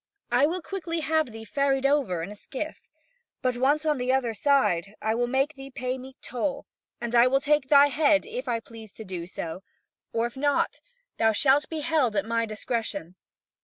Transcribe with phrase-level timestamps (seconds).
[0.31, 2.79] I will quickly have thee ferried over in a skiff.
[3.43, 6.65] But once on the other side, I will make thee pay me toll,
[6.99, 9.61] and I will take thy head, if I please to do so,
[10.11, 10.79] or if not,
[11.19, 13.15] thou shalt be held at my discretion."